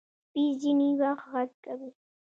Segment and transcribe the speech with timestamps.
[0.25, 1.89] سپي ځینې وخت غږ کوي.